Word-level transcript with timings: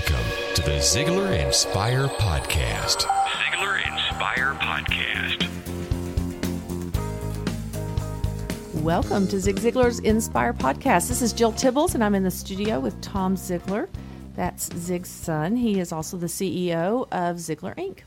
Welcome 0.00 0.54
to 0.54 0.62
the 0.62 0.70
Ziglar 0.78 1.44
Inspire 1.44 2.06
Podcast. 2.06 3.06
Ziglar 3.06 3.86
Inspire 3.86 4.54
Podcast. 4.54 5.46
Welcome 8.76 9.28
to 9.28 9.38
Zig 9.38 9.56
Ziglar's 9.56 9.98
Inspire 9.98 10.54
Podcast. 10.54 11.08
This 11.08 11.20
is 11.20 11.34
Jill 11.34 11.52
Tibbles, 11.52 11.94
and 11.94 12.02
I'm 12.02 12.14
in 12.14 12.22
the 12.22 12.30
studio 12.30 12.80
with 12.80 12.98
Tom 13.02 13.36
Ziglar. 13.36 13.88
That's 14.36 14.74
Zig's 14.74 15.10
son. 15.10 15.54
He 15.56 15.78
is 15.78 15.92
also 15.92 16.16
the 16.16 16.28
CEO 16.28 17.06
of 17.12 17.36
Ziglar 17.36 17.76
Inc. 17.76 17.98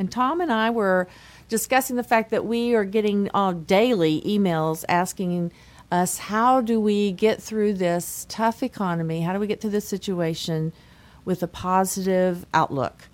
And 0.00 0.10
Tom 0.10 0.40
and 0.40 0.52
I 0.52 0.70
were 0.70 1.06
discussing 1.48 1.94
the 1.94 2.02
fact 2.02 2.30
that 2.30 2.44
we 2.44 2.74
are 2.74 2.84
getting 2.84 3.30
uh, 3.34 3.52
daily 3.52 4.20
emails 4.22 4.84
asking 4.88 5.52
us 5.92 6.18
how 6.18 6.60
do 6.60 6.80
we 6.80 7.12
get 7.12 7.40
through 7.40 7.74
this 7.74 8.26
tough 8.28 8.64
economy? 8.64 9.20
How 9.20 9.32
do 9.32 9.38
we 9.38 9.46
get 9.46 9.60
through 9.60 9.70
this 9.70 9.86
situation 9.86 10.72
with 11.24 11.42
a 11.42 11.48
positive 11.48 12.46
outlook? 12.54 13.08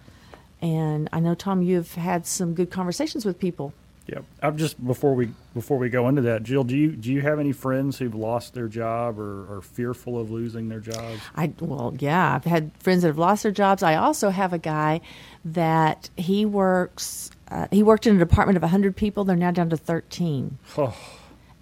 And 0.62 1.08
I 1.12 1.20
know 1.20 1.34
Tom, 1.34 1.62
you've 1.62 1.94
had 1.94 2.26
some 2.26 2.54
good 2.54 2.70
conversations 2.70 3.24
with 3.24 3.38
people. 3.38 3.72
Yeah, 4.06 4.20
I'm 4.40 4.56
just 4.56 4.84
before 4.86 5.14
we 5.14 5.30
before 5.52 5.78
we 5.78 5.88
go 5.88 6.06
into 6.08 6.22
that, 6.22 6.44
Jill. 6.44 6.62
Do 6.62 6.76
you 6.76 6.92
do 6.92 7.12
you 7.12 7.22
have 7.22 7.40
any 7.40 7.50
friends 7.50 7.98
who've 7.98 8.14
lost 8.14 8.54
their 8.54 8.68
job 8.68 9.18
or 9.18 9.56
are 9.56 9.60
fearful 9.60 10.18
of 10.20 10.30
losing 10.30 10.68
their 10.68 10.78
jobs? 10.78 11.20
I 11.34 11.52
well, 11.58 11.92
yeah, 11.98 12.36
I've 12.36 12.44
had 12.44 12.70
friends 12.78 13.02
that 13.02 13.08
have 13.08 13.18
lost 13.18 13.42
their 13.42 13.50
jobs. 13.50 13.82
I 13.82 13.96
also 13.96 14.30
have 14.30 14.52
a 14.52 14.58
guy 14.58 15.00
that 15.44 16.08
he 16.16 16.46
works. 16.46 17.30
Uh, 17.50 17.66
he 17.72 17.82
worked 17.82 18.06
in 18.06 18.14
a 18.14 18.18
department 18.18 18.56
of 18.56 18.62
100 18.62 18.94
people. 18.94 19.24
They're 19.24 19.36
now 19.36 19.50
down 19.50 19.70
to 19.70 19.76
13. 19.76 20.58
Oh, 20.78 20.96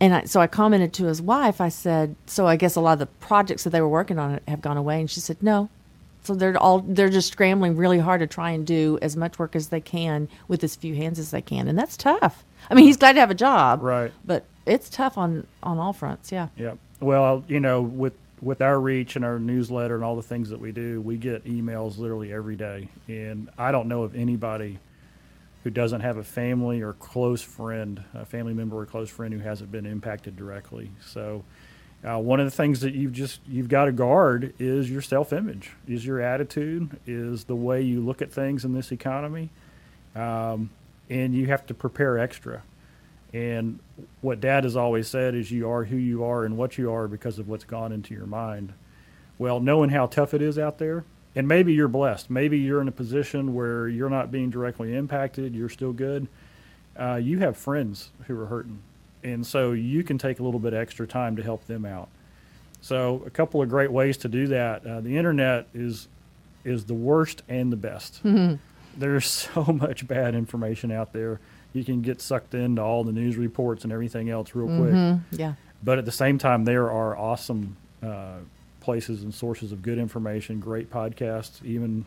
And 0.00 0.14
I, 0.14 0.24
so 0.24 0.40
I 0.40 0.46
commented 0.46 0.92
to 0.94 1.04
his 1.06 1.22
wife. 1.22 1.62
I 1.62 1.70
said, 1.70 2.14
"So 2.26 2.46
I 2.46 2.56
guess 2.56 2.76
a 2.76 2.80
lot 2.80 2.94
of 2.94 2.98
the 2.98 3.06
projects 3.06 3.64
that 3.64 3.70
they 3.70 3.80
were 3.80 3.88
working 3.88 4.18
on 4.18 4.40
have 4.46 4.60
gone 4.60 4.76
away." 4.76 5.00
And 5.00 5.10
she 5.10 5.20
said, 5.20 5.42
"No." 5.42 5.70
So 6.24 6.34
they're 6.34 6.56
all 6.56 6.80
they're 6.80 7.10
just 7.10 7.30
scrambling 7.30 7.76
really 7.76 7.98
hard 7.98 8.20
to 8.20 8.26
try 8.26 8.50
and 8.50 8.66
do 8.66 8.98
as 9.02 9.14
much 9.14 9.38
work 9.38 9.54
as 9.54 9.68
they 9.68 9.80
can 9.80 10.28
with 10.48 10.64
as 10.64 10.74
few 10.74 10.94
hands 10.94 11.18
as 11.18 11.30
they 11.30 11.42
can, 11.42 11.68
and 11.68 11.78
that's 11.78 11.98
tough. 11.98 12.44
I 12.70 12.74
mean, 12.74 12.86
he's 12.86 12.96
glad 12.96 13.12
to 13.12 13.20
have 13.20 13.30
a 13.30 13.34
job, 13.34 13.82
Right. 13.82 14.10
But 14.24 14.44
it's 14.64 14.88
tough 14.88 15.18
on 15.18 15.46
on 15.62 15.78
all 15.78 15.92
fronts. 15.92 16.32
Yeah. 16.32 16.48
yeah. 16.56 16.74
Well, 17.00 17.44
you 17.46 17.60
know, 17.60 17.82
with 17.82 18.14
with 18.40 18.62
our 18.62 18.80
reach 18.80 19.16
and 19.16 19.24
our 19.24 19.38
newsletter 19.38 19.94
and 19.94 20.02
all 20.02 20.16
the 20.16 20.22
things 20.22 20.48
that 20.48 20.60
we 20.60 20.72
do, 20.72 21.00
we 21.02 21.18
get 21.18 21.44
emails 21.44 21.98
literally 21.98 22.32
every 22.32 22.56
day, 22.56 22.88
and 23.06 23.50
I 23.58 23.70
don't 23.70 23.88
know 23.88 24.02
of 24.02 24.16
anybody 24.16 24.78
who 25.62 25.70
doesn't 25.70 26.00
have 26.00 26.16
a 26.16 26.24
family 26.24 26.82
or 26.82 26.94
close 26.94 27.42
friend, 27.42 28.02
a 28.14 28.24
family 28.24 28.54
member 28.54 28.78
or 28.78 28.86
close 28.86 29.10
friend 29.10 29.32
who 29.32 29.40
hasn't 29.40 29.70
been 29.70 29.86
impacted 29.86 30.36
directly. 30.36 30.90
So. 31.04 31.44
Uh, 32.06 32.18
one 32.18 32.38
of 32.38 32.44
the 32.44 32.50
things 32.50 32.80
that 32.80 32.94
you've 32.94 33.12
just 33.12 33.40
you've 33.48 33.68
got 33.68 33.86
to 33.86 33.92
guard 33.92 34.52
is 34.58 34.90
your 34.90 35.00
self-image, 35.00 35.70
is 35.88 36.04
your 36.04 36.20
attitude, 36.20 37.00
is 37.06 37.44
the 37.44 37.56
way 37.56 37.80
you 37.80 38.00
look 38.00 38.20
at 38.20 38.30
things 38.30 38.64
in 38.64 38.74
this 38.74 38.92
economy, 38.92 39.48
um, 40.14 40.68
and 41.08 41.34
you 41.34 41.46
have 41.46 41.64
to 41.64 41.72
prepare 41.72 42.18
extra. 42.18 42.62
And 43.32 43.80
what 44.20 44.40
Dad 44.40 44.64
has 44.64 44.76
always 44.76 45.08
said 45.08 45.34
is 45.34 45.50
you 45.50 45.68
are 45.68 45.84
who 45.84 45.96
you 45.96 46.24
are 46.24 46.44
and 46.44 46.56
what 46.56 46.76
you 46.76 46.92
are 46.92 47.08
because 47.08 47.38
of 47.38 47.48
what's 47.48 47.64
gone 47.64 47.90
into 47.90 48.14
your 48.14 48.26
mind. 48.26 48.74
Well, 49.38 49.58
knowing 49.58 49.90
how 49.90 50.06
tough 50.06 50.34
it 50.34 50.42
is 50.42 50.58
out 50.58 50.78
there, 50.78 51.04
and 51.34 51.48
maybe 51.48 51.72
you're 51.72 51.88
blessed, 51.88 52.30
maybe 52.30 52.58
you're 52.58 52.80
in 52.80 52.86
a 52.86 52.92
position 52.92 53.54
where 53.54 53.88
you're 53.88 54.10
not 54.10 54.30
being 54.30 54.50
directly 54.50 54.94
impacted, 54.94 55.54
you're 55.54 55.68
still 55.68 55.92
good. 55.92 56.28
Uh, 56.96 57.16
you 57.16 57.40
have 57.40 57.56
friends 57.56 58.10
who 58.26 58.38
are 58.38 58.46
hurting, 58.46 58.80
and 59.24 59.44
so 59.46 59.72
you 59.72 60.04
can 60.04 60.18
take 60.18 60.38
a 60.38 60.42
little 60.42 60.60
bit 60.60 60.74
extra 60.74 61.06
time 61.06 61.36
to 61.36 61.42
help 61.42 61.66
them 61.66 61.84
out. 61.84 62.08
So, 62.80 63.22
a 63.26 63.30
couple 63.30 63.62
of 63.62 63.68
great 63.68 63.90
ways 63.90 64.18
to 64.18 64.28
do 64.28 64.46
that. 64.48 64.86
Uh, 64.86 65.00
the 65.00 65.16
internet 65.16 65.66
is 65.74 66.06
is 66.64 66.84
the 66.84 66.94
worst 66.94 67.42
and 67.48 67.72
the 67.72 67.76
best. 67.76 68.20
There's 68.96 69.26
so 69.26 69.64
much 69.72 70.06
bad 70.06 70.34
information 70.34 70.92
out 70.92 71.12
there. 71.12 71.40
You 71.72 71.82
can 71.82 72.02
get 72.02 72.20
sucked 72.20 72.54
into 72.54 72.82
all 72.82 73.02
the 73.02 73.12
news 73.12 73.36
reports 73.36 73.82
and 73.82 73.92
everything 73.92 74.30
else 74.30 74.54
real 74.54 74.68
quick. 74.78 75.18
Yeah. 75.32 75.54
But 75.82 75.98
at 75.98 76.04
the 76.04 76.12
same 76.12 76.38
time, 76.38 76.64
there 76.64 76.90
are 76.90 77.16
awesome 77.16 77.76
uh, 78.02 78.36
places 78.80 79.22
and 79.22 79.34
sources 79.34 79.72
of 79.72 79.82
good 79.82 79.98
information, 79.98 80.60
great 80.60 80.90
podcasts, 80.90 81.64
even 81.64 82.04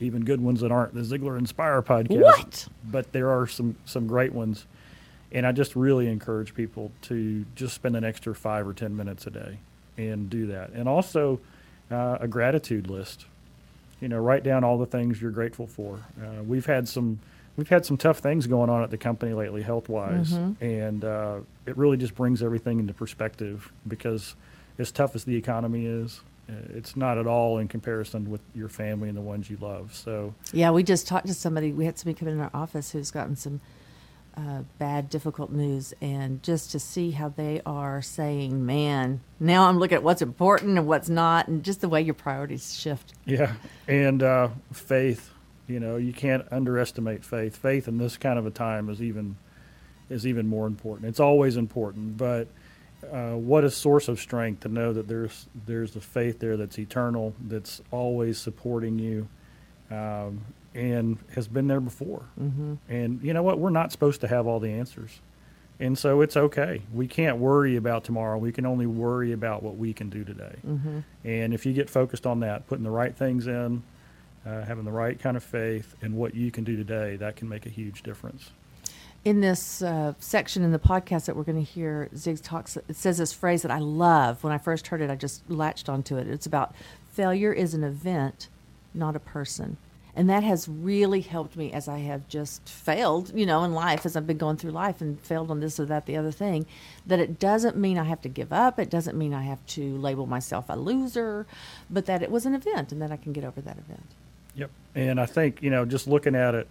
even 0.00 0.24
good 0.24 0.40
ones 0.40 0.60
that 0.60 0.72
aren't 0.72 0.94
the 0.94 1.00
Ziglar 1.00 1.38
Inspire 1.38 1.80
podcast. 1.82 2.22
What? 2.22 2.68
But 2.84 3.12
there 3.12 3.30
are 3.30 3.46
some 3.46 3.76
some 3.84 4.06
great 4.06 4.32
ones, 4.32 4.66
and 5.34 5.46
I 5.46 5.52
just 5.52 5.74
really 5.76 6.06
encourage 6.08 6.54
people 6.54 6.92
to 7.02 7.44
just 7.56 7.74
spend 7.74 7.96
an 7.96 8.04
extra 8.04 8.34
five 8.34 8.66
or 8.66 8.72
ten 8.72 8.96
minutes 8.96 9.26
a 9.26 9.30
day 9.30 9.58
and 9.98 10.30
do 10.30 10.46
that, 10.46 10.70
and 10.70 10.88
also 10.88 11.40
uh, 11.90 12.18
a 12.20 12.28
gratitude 12.28 12.88
list. 12.88 13.26
You 14.00 14.08
know, 14.08 14.18
write 14.18 14.42
down 14.44 14.64
all 14.64 14.78
the 14.78 14.86
things 14.86 15.20
you're 15.20 15.30
grateful 15.30 15.66
for. 15.66 16.00
Uh, 16.20 16.42
we've 16.42 16.66
had 16.66 16.88
some 16.88 17.18
we've 17.56 17.68
had 17.68 17.84
some 17.84 17.96
tough 17.96 18.18
things 18.18 18.46
going 18.46 18.70
on 18.70 18.82
at 18.82 18.90
the 18.90 18.98
company 18.98 19.32
lately, 19.34 19.62
health 19.62 19.88
wise, 19.88 20.32
and 20.60 21.04
uh, 21.04 21.36
it 21.66 21.76
really 21.76 21.96
just 21.96 22.14
brings 22.14 22.42
everything 22.42 22.78
into 22.78 22.94
perspective 22.94 23.72
because 23.88 24.34
as 24.78 24.90
tough 24.90 25.14
as 25.14 25.24
the 25.24 25.36
economy 25.36 25.86
is, 25.86 26.20
uh, 26.48 26.52
it's 26.74 26.96
not 26.96 27.16
at 27.16 27.26
all 27.26 27.58
in 27.58 27.68
comparison 27.68 28.30
with 28.30 28.40
your 28.54 28.68
family 28.68 29.08
and 29.08 29.16
the 29.16 29.22
ones 29.22 29.48
you 29.48 29.56
love. 29.60 29.94
So, 29.94 30.34
Yeah, 30.52 30.72
we 30.72 30.82
just 30.82 31.06
talked 31.06 31.28
to 31.28 31.34
somebody. 31.34 31.72
We 31.72 31.84
had 31.84 31.96
somebody 31.96 32.18
come 32.18 32.28
in 32.28 32.40
our 32.40 32.50
office 32.52 32.90
who's 32.90 33.10
gotten 33.12 33.36
some 33.36 33.60
uh, 34.36 34.62
bad, 34.78 35.08
difficult 35.08 35.50
news, 35.50 35.94
and 36.00 36.42
just 36.42 36.72
to 36.72 36.78
see 36.78 37.12
how 37.12 37.28
they 37.28 37.60
are 37.64 38.02
saying, 38.02 38.64
"Man, 38.66 39.20
now 39.38 39.68
I'm 39.68 39.78
looking 39.78 39.96
at 39.96 40.02
what's 40.02 40.22
important 40.22 40.78
and 40.78 40.86
what's 40.86 41.08
not," 41.08 41.48
and 41.48 41.62
just 41.62 41.80
the 41.80 41.88
way 41.88 42.02
your 42.02 42.14
priorities 42.14 42.76
shift. 42.76 43.14
yeah, 43.24 43.54
and 43.86 44.22
uh, 44.22 44.48
faith. 44.72 45.30
You 45.66 45.80
know, 45.80 45.96
you 45.96 46.12
can't 46.12 46.44
underestimate 46.50 47.24
faith. 47.24 47.56
Faith 47.56 47.88
in 47.88 47.96
this 47.96 48.18
kind 48.18 48.38
of 48.38 48.46
a 48.46 48.50
time 48.50 48.90
is 48.90 49.00
even 49.00 49.36
is 50.10 50.26
even 50.26 50.46
more 50.46 50.66
important. 50.66 51.08
It's 51.08 51.20
always 51.20 51.56
important, 51.56 52.16
but 52.16 52.48
uh, 53.10 53.32
what 53.32 53.64
a 53.64 53.70
source 53.70 54.08
of 54.08 54.18
strength 54.20 54.60
to 54.60 54.68
know 54.68 54.92
that 54.92 55.08
there's 55.08 55.46
there's 55.66 55.96
a 55.96 56.00
faith 56.00 56.38
there 56.38 56.56
that's 56.56 56.78
eternal, 56.78 57.34
that's 57.48 57.80
always 57.90 58.38
supporting 58.38 58.98
you, 58.98 59.28
um, 59.90 60.44
and 60.74 61.18
has 61.34 61.48
been 61.48 61.68
there 61.68 61.80
before. 61.80 62.24
Mm-hmm. 62.40 62.74
And 62.88 63.22
you 63.22 63.32
know 63.32 63.42
what? 63.42 63.58
We're 63.58 63.70
not 63.70 63.92
supposed 63.92 64.20
to 64.22 64.28
have 64.28 64.46
all 64.46 64.60
the 64.60 64.70
answers. 64.70 65.20
And 65.80 65.98
so 65.98 66.20
it's 66.20 66.36
okay. 66.36 66.82
We 66.92 67.08
can't 67.08 67.38
worry 67.38 67.76
about 67.76 68.04
tomorrow. 68.04 68.38
We 68.38 68.52
can 68.52 68.64
only 68.64 68.86
worry 68.86 69.32
about 69.32 69.62
what 69.62 69.76
we 69.76 69.92
can 69.92 70.08
do 70.08 70.24
today. 70.24 70.56
Mm-hmm. 70.66 71.00
And 71.24 71.54
if 71.54 71.66
you 71.66 71.72
get 71.72 71.90
focused 71.90 72.26
on 72.26 72.40
that, 72.40 72.66
putting 72.68 72.84
the 72.84 72.90
right 72.90 73.14
things 73.14 73.46
in, 73.46 73.82
uh, 74.46 74.62
having 74.62 74.84
the 74.84 74.92
right 74.92 75.18
kind 75.18 75.36
of 75.36 75.42
faith 75.42 75.96
in 76.00 76.16
what 76.16 76.34
you 76.34 76.50
can 76.50 76.64
do 76.64 76.76
today, 76.76 77.16
that 77.16 77.36
can 77.36 77.48
make 77.48 77.66
a 77.66 77.70
huge 77.70 78.02
difference. 78.02 78.50
In 79.24 79.40
this 79.40 79.80
uh, 79.80 80.12
section 80.18 80.62
in 80.62 80.70
the 80.70 80.78
podcast 80.78 81.24
that 81.24 81.34
we're 81.34 81.44
going 81.44 81.64
to 81.64 81.70
hear, 81.70 82.10
Zig 82.14 82.42
talks. 82.42 82.76
It 82.76 82.94
says 82.94 83.18
this 83.18 83.32
phrase 83.32 83.62
that 83.62 83.70
I 83.70 83.78
love. 83.78 84.44
When 84.44 84.52
I 84.52 84.58
first 84.58 84.88
heard 84.88 85.00
it, 85.00 85.10
I 85.10 85.16
just 85.16 85.48
latched 85.50 85.88
onto 85.88 86.18
it. 86.18 86.28
It's 86.28 86.46
about 86.46 86.74
failure 87.10 87.52
is 87.52 87.72
an 87.72 87.82
event, 87.82 88.48
not 88.92 89.16
a 89.16 89.20
person, 89.20 89.78
and 90.16 90.30
that 90.30 90.44
has 90.44 90.68
really 90.68 91.20
helped 91.20 91.56
me 91.56 91.72
as 91.72 91.88
I 91.88 91.98
have 91.98 92.28
just 92.28 92.68
failed, 92.68 93.32
you 93.34 93.46
know, 93.46 93.64
in 93.64 93.72
life 93.72 94.06
as 94.06 94.16
I've 94.16 94.26
been 94.26 94.38
going 94.38 94.56
through 94.56 94.70
life 94.70 95.00
and 95.00 95.20
failed 95.20 95.50
on 95.50 95.60
this 95.60 95.80
or 95.80 95.86
that, 95.86 96.06
the 96.06 96.16
other 96.16 96.30
thing. 96.30 96.66
That 97.06 97.18
it 97.18 97.38
doesn't 97.38 97.76
mean 97.76 97.98
I 97.98 98.04
have 98.04 98.22
to 98.22 98.28
give 98.28 98.52
up. 98.52 98.78
It 98.78 98.90
doesn't 98.90 99.18
mean 99.18 99.34
I 99.34 99.42
have 99.42 99.64
to 99.68 99.96
label 99.98 100.26
myself 100.26 100.66
a 100.68 100.76
loser, 100.76 101.46
but 101.90 102.06
that 102.06 102.22
it 102.22 102.30
was 102.30 102.46
an 102.46 102.54
event 102.54 102.92
and 102.92 103.02
that 103.02 103.10
I 103.10 103.16
can 103.16 103.32
get 103.32 103.44
over 103.44 103.60
that 103.60 103.78
event. 103.78 104.06
Yep. 104.54 104.70
And 104.94 105.20
I 105.20 105.26
think, 105.26 105.62
you 105.62 105.70
know, 105.70 105.84
just 105.84 106.06
looking 106.06 106.36
at 106.36 106.54
it, 106.54 106.68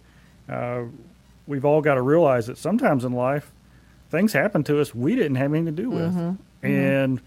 uh, 0.48 0.84
we've 1.46 1.64
all 1.64 1.82
got 1.82 1.94
to 1.94 2.02
realize 2.02 2.46
that 2.46 2.56
sometimes 2.56 3.04
in 3.04 3.12
life, 3.12 3.52
things 4.10 4.32
happen 4.32 4.64
to 4.64 4.80
us 4.80 4.94
we 4.94 5.14
didn't 5.14 5.34
have 5.34 5.52
anything 5.52 5.76
to 5.76 5.82
do 5.82 5.90
with. 5.90 6.38
And 6.62 7.20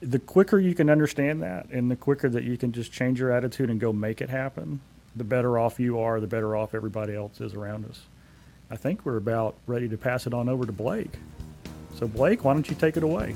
the 0.00 0.18
quicker 0.18 0.58
you 0.58 0.74
can 0.74 0.90
understand 0.90 1.42
that 1.42 1.66
and 1.70 1.90
the 1.90 1.96
quicker 1.96 2.28
that 2.28 2.44
you 2.44 2.58
can 2.58 2.72
just 2.72 2.92
change 2.92 3.18
your 3.18 3.32
attitude 3.32 3.70
and 3.70 3.80
go 3.80 3.92
make 3.92 4.20
it 4.20 4.28
happen, 4.28 4.80
the 5.16 5.24
better 5.24 5.58
off 5.58 5.80
you 5.80 5.98
are, 5.98 6.20
the 6.20 6.26
better 6.26 6.54
off 6.54 6.74
everybody 6.74 7.14
else 7.14 7.40
is 7.40 7.54
around 7.54 7.86
us. 7.86 8.02
I 8.70 8.76
think 8.76 9.04
we're 9.06 9.16
about 9.16 9.56
ready 9.66 9.88
to 9.88 9.96
pass 9.96 10.26
it 10.26 10.34
on 10.34 10.48
over 10.48 10.66
to 10.66 10.72
Blake. 10.72 11.18
So, 11.98 12.06
Blake, 12.06 12.44
why 12.44 12.52
don't 12.52 12.68
you 12.68 12.76
take 12.76 12.96
it 12.96 13.02
away? 13.02 13.34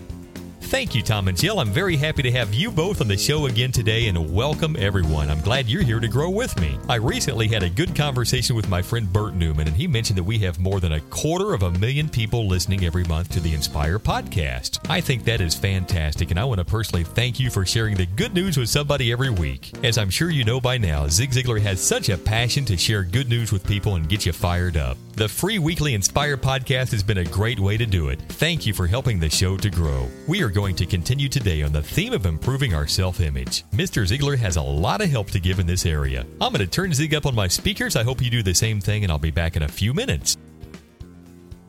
Thank 0.70 0.94
you, 0.94 1.02
Tom 1.02 1.26
and 1.26 1.36
Jill. 1.36 1.58
I'm 1.58 1.72
very 1.72 1.96
happy 1.96 2.22
to 2.22 2.30
have 2.30 2.54
you 2.54 2.70
both 2.70 3.00
on 3.00 3.08
the 3.08 3.16
show 3.16 3.46
again 3.46 3.72
today 3.72 4.06
and 4.06 4.32
welcome 4.32 4.76
everyone. 4.78 5.28
I'm 5.28 5.40
glad 5.40 5.66
you're 5.66 5.82
here 5.82 5.98
to 5.98 6.06
grow 6.06 6.30
with 6.30 6.58
me. 6.60 6.78
I 6.88 6.94
recently 6.94 7.48
had 7.48 7.64
a 7.64 7.68
good 7.68 7.96
conversation 7.96 8.54
with 8.54 8.68
my 8.68 8.80
friend 8.80 9.12
Bert 9.12 9.34
Newman, 9.34 9.66
and 9.66 9.76
he 9.76 9.88
mentioned 9.88 10.16
that 10.16 10.22
we 10.22 10.38
have 10.38 10.60
more 10.60 10.78
than 10.78 10.92
a 10.92 11.00
quarter 11.00 11.54
of 11.54 11.64
a 11.64 11.72
million 11.72 12.08
people 12.08 12.46
listening 12.46 12.84
every 12.84 13.02
month 13.02 13.30
to 13.30 13.40
the 13.40 13.52
Inspire 13.52 13.98
podcast. 13.98 14.78
I 14.88 15.00
think 15.00 15.24
that 15.24 15.40
is 15.40 15.56
fantastic, 15.56 16.30
and 16.30 16.38
I 16.38 16.44
want 16.44 16.60
to 16.60 16.64
personally 16.64 17.02
thank 17.02 17.40
you 17.40 17.50
for 17.50 17.66
sharing 17.66 17.96
the 17.96 18.06
good 18.06 18.32
news 18.32 18.56
with 18.56 18.68
somebody 18.68 19.10
every 19.10 19.30
week. 19.30 19.72
As 19.82 19.98
I'm 19.98 20.08
sure 20.08 20.30
you 20.30 20.44
know 20.44 20.60
by 20.60 20.78
now, 20.78 21.08
Zig 21.08 21.32
Ziglar 21.32 21.60
has 21.62 21.80
such 21.80 22.10
a 22.10 22.16
passion 22.16 22.64
to 22.66 22.76
share 22.76 23.02
good 23.02 23.28
news 23.28 23.50
with 23.50 23.66
people 23.66 23.96
and 23.96 24.08
get 24.08 24.24
you 24.24 24.32
fired 24.32 24.76
up. 24.76 24.96
The 25.14 25.28
free 25.28 25.58
weekly 25.58 25.94
Inspire 25.94 26.36
podcast 26.36 26.92
has 26.92 27.02
been 27.02 27.18
a 27.18 27.24
great 27.24 27.58
way 27.58 27.76
to 27.76 27.86
do 27.86 28.08
it. 28.08 28.20
Thank 28.28 28.66
you 28.66 28.72
for 28.72 28.86
helping 28.86 29.18
the 29.18 29.28
show 29.28 29.56
to 29.56 29.68
grow. 29.68 30.08
We 30.28 30.42
are 30.42 30.48
going 30.48 30.59
to 30.60 30.84
continue 30.84 31.26
today 31.26 31.62
on 31.62 31.72
the 31.72 31.80
theme 31.80 32.12
of 32.12 32.26
improving 32.26 32.74
our 32.74 32.86
self 32.86 33.18
image. 33.18 33.64
Mr. 33.70 34.06
Ziglar 34.06 34.36
has 34.36 34.56
a 34.56 34.62
lot 34.62 35.00
of 35.00 35.08
help 35.08 35.30
to 35.30 35.40
give 35.40 35.58
in 35.58 35.66
this 35.66 35.86
area. 35.86 36.26
I'm 36.38 36.52
going 36.52 36.58
to 36.58 36.66
turn 36.66 36.92
Zig 36.92 37.14
up 37.14 37.24
on 37.24 37.34
my 37.34 37.48
speakers. 37.48 37.96
I 37.96 38.02
hope 38.02 38.20
you 38.20 38.28
do 38.28 38.42
the 38.42 38.52
same 38.52 38.78
thing, 38.78 39.02
and 39.02 39.10
I'll 39.10 39.18
be 39.18 39.30
back 39.30 39.56
in 39.56 39.62
a 39.62 39.68
few 39.68 39.94
minutes. 39.94 40.36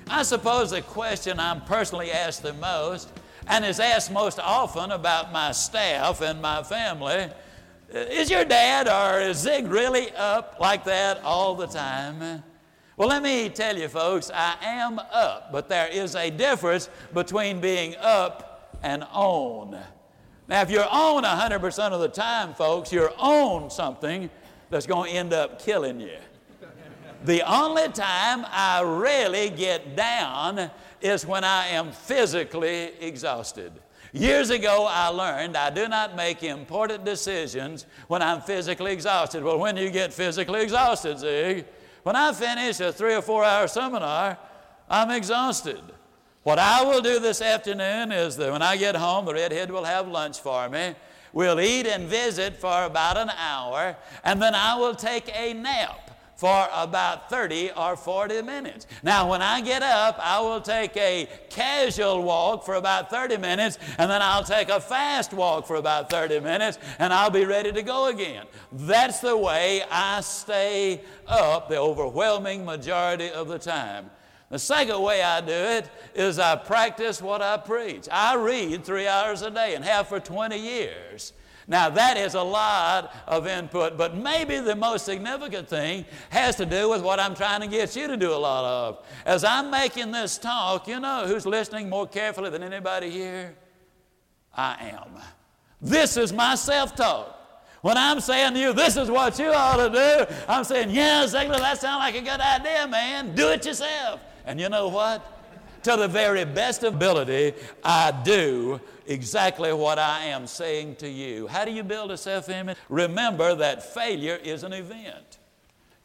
I 0.10 0.24
suppose 0.24 0.72
the 0.72 0.82
question 0.82 1.40
I'm 1.40 1.62
personally 1.62 2.12
asked 2.12 2.44
the 2.44 2.52
most, 2.54 3.10
and 3.48 3.64
is 3.64 3.80
asked 3.80 4.12
most 4.12 4.40
often 4.40 4.92
about 4.92 5.32
my 5.32 5.54
staff 5.54 6.20
and 6.20 6.42
my 6.42 6.62
family, 6.62 7.30
is 7.94 8.30
your 8.30 8.44
dad 8.44 8.90
or 8.90 9.22
is 9.22 9.38
Zig 9.38 9.68
really 9.68 10.12
up 10.18 10.58
like 10.60 10.84
that 10.84 11.24
all 11.24 11.56
the 11.56 11.68
time? 11.68 12.44
Well, 12.98 13.08
let 13.08 13.24
me 13.24 13.48
tell 13.48 13.78
you, 13.78 13.88
folks, 13.88 14.30
I 14.34 14.58
am 14.62 15.00
up, 15.00 15.54
but 15.54 15.70
there 15.70 15.88
is 15.88 16.14
a 16.16 16.30
difference 16.30 16.90
between 17.14 17.62
being 17.62 17.96
up 17.96 18.51
and 18.84 19.04
on. 19.12 19.78
Now, 20.48 20.62
if 20.62 20.70
you're 20.70 20.88
on 20.88 21.24
100% 21.24 21.92
of 21.92 22.02
the 22.02 22.10
time, 22.10 22.54
folks, 22.54 22.92
you're 22.92 23.14
on 23.18 23.70
something 23.70 24.30
that's 24.70 24.86
going 24.86 25.12
to 25.12 25.18
end 25.18 25.34
up 25.34 25.62
killing 25.62 26.00
you. 26.00 26.18
The 27.24 27.42
only 27.44 27.88
time 27.90 28.46
I 28.50 28.82
really 28.82 29.52
get 29.52 29.96
down 29.96 30.72
is 31.02 31.26
when 31.26 31.44
I 31.44 31.68
am 31.68 31.92
physically 31.92 32.92
exhausted. 33.00 33.72
Years 34.12 34.50
ago, 34.50 34.88
I 34.90 35.08
learned 35.08 35.56
I 35.56 35.70
do 35.70 35.88
not 35.88 36.16
make 36.16 36.44
important 36.44 37.06
decisions 37.06 37.86
when 38.08 38.22
I'm 38.22 38.42
physically 38.42 38.92
exhausted. 38.92 39.44
Well, 39.44 39.60
when 39.60 39.76
do 39.76 39.82
you 39.82 39.92
get 39.92 40.12
physically 40.12 40.62
exhausted, 40.64 41.20
Zig? 41.20 41.66
When 42.04 42.16
I 42.16 42.34
finish 42.34 42.80
a 42.80 42.92
three 42.92 43.16
or 43.16 43.22
four 43.22 43.44
hour 43.46 43.68
seminar, 43.68 44.38
I'm 44.90 45.12
exhausted. 45.12 45.82
What 46.44 46.58
I 46.58 46.84
will 46.84 47.02
do 47.02 47.20
this 47.20 47.40
afternoon 47.40 48.12
is 48.12 48.36
that 48.38 48.52
when 48.52 48.64
I 48.64 48.76
get 48.76 48.96
home, 48.96 49.26
the 49.26 49.34
redhead 49.34 49.70
will 49.70 49.84
have 49.84 50.08
lunch 50.08 50.40
for 50.40 50.68
me. 50.70 50.96
We'll 51.34 51.62
eat 51.62 51.86
and 51.86 52.08
visit 52.08 52.58
for 52.58 52.84
about 52.84 53.16
an 53.16 53.30
hour, 53.30 53.96
and 54.24 54.42
then 54.42 54.56
I 54.56 54.76
will 54.76 54.96
take 54.96 55.30
a 55.34 55.54
nap 55.54 56.10
for 56.36 56.68
about 56.74 57.30
30 57.30 57.72
or 57.78 57.96
40 57.96 58.42
minutes. 58.42 58.88
Now, 59.04 59.30
when 59.30 59.44
I 59.44 59.62
get 59.62 59.84
up, 59.84 60.18
I 60.20 60.42
will 60.42 60.60
take 60.60 60.98
a 60.98 61.30
casual 61.52 62.24
walk 62.24 62.66
for 62.66 62.74
about 62.74 63.12
30 63.12 63.38
minutes, 63.38 63.78
and 64.00 64.10
then 64.10 64.24
I'll 64.24 64.44
take 64.44 64.70
a 64.70 64.80
fast 64.80 65.34
walk 65.34 65.68
for 65.68 65.76
about 65.76 66.10
30 66.10 66.40
minutes, 66.40 66.80
and 66.98 67.14
I'll 67.14 67.30
be 67.30 67.46
ready 67.46 67.72
to 67.72 67.84
go 67.84 68.08
again. 68.08 68.48
That's 68.72 69.20
the 69.20 69.38
way 69.38 69.84
I 69.92 70.22
stay 70.22 71.02
up 71.28 71.70
the 71.70 71.78
overwhelming 71.78 72.66
majority 72.66 73.30
of 73.30 73.48
the 73.48 73.60
time. 73.60 74.10
The 74.52 74.60
second 74.60 75.02
way 75.02 75.24
I 75.24 75.40
do 75.40 75.54
it 75.54 75.90
is 76.14 76.38
I 76.38 76.58
practice 76.58 77.22
what 77.22 77.42
I 77.42 77.56
preach. 77.56 78.10
I 78.12 78.36
read 78.36 78.84
three 78.84 79.08
hours 79.08 79.42
a 79.44 79.50
day 79.50 79.76
and 79.76 79.84
have 79.84 80.10
for 80.10 80.20
20 80.20 80.58
years. 80.60 81.32
Now, 81.70 81.90
that 81.92 82.18
is 82.18 82.34
a 82.34 82.42
lot 82.42 83.16
of 83.28 83.48
input, 83.48 83.98
but 83.98 84.18
maybe 84.18 84.60
the 84.60 84.76
most 84.76 85.06
significant 85.06 85.70
thing 85.70 86.04
has 86.32 86.58
to 86.58 86.66
do 86.66 86.90
with 86.90 87.02
what 87.02 87.18
I'm 87.18 87.34
trying 87.34 87.62
to 87.62 87.68
get 87.68 87.96
you 87.96 88.08
to 88.08 88.18
do 88.18 88.34
a 88.34 88.36
lot 88.36 88.66
of. 88.66 89.06
As 89.26 89.46
I'm 89.46 89.72
making 89.72 90.12
this 90.12 90.38
talk, 90.38 90.86
you 90.86 91.00
know 91.00 91.28
who's 91.28 91.46
listening 91.46 91.88
more 91.88 92.06
carefully 92.06 92.50
than 92.50 92.62
anybody 92.62 93.10
here? 93.10 93.56
I 94.54 94.92
am. 94.92 95.22
This 95.80 96.18
is 96.18 96.34
my 96.34 96.56
self 96.56 96.94
talk. 96.94 97.38
When 97.82 97.96
I'm 97.96 98.20
saying 98.20 98.56
to 98.56 98.60
you, 98.60 98.74
this 98.74 98.98
is 98.98 99.10
what 99.10 99.40
you 99.40 99.54
ought 99.54 99.78
to 99.78 99.90
do, 99.90 100.36
I'm 100.50 100.66
saying, 100.66 100.90
yeah, 100.90 101.24
Ziglar, 101.24 101.58
that 101.58 101.80
sounds 101.80 102.00
like 102.00 102.16
a 102.16 102.22
good 102.22 102.42
idea, 102.42 102.86
man. 102.88 103.34
Do 103.34 103.48
it 103.48 103.66
yourself. 103.66 104.20
And 104.46 104.60
you 104.60 104.70
know 104.70 104.88
what? 104.88 105.40
To 105.84 105.96
the 105.96 106.08
very 106.08 106.46
best 106.46 106.84
ability, 106.84 107.54
I 107.84 108.12
do 108.24 108.80
exactly 109.08 109.74
what 109.74 109.98
I 109.98 110.26
am 110.26 110.46
saying 110.46 110.98
to 110.98 111.10
you. 111.10 111.48
How 111.48 111.66
do 111.66 111.72
you 111.72 111.84
build 111.84 112.12
a 112.12 112.18
self 112.18 112.50
image? 112.50 112.78
Remember 112.88 113.56
that 113.56 113.94
failure 113.94 114.36
is 114.36 114.64
an 114.64 114.74
event, 114.74 115.40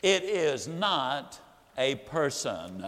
it 0.02 0.24
is 0.24 0.66
not 0.66 1.38
a 1.76 1.96
person. 1.96 2.84